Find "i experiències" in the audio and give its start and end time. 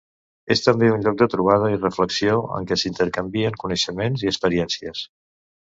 4.27-5.07